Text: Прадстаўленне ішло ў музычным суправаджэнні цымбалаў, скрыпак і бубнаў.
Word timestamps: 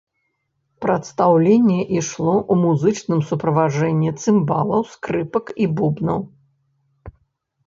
Прадстаўленне 0.83 1.75
ішло 1.97 2.33
ў 2.37 2.53
музычным 2.63 3.19
суправаджэнні 3.29 4.09
цымбалаў, 4.25 4.81
скрыпак 4.95 5.45
і 5.67 5.69
бубнаў. 5.79 6.19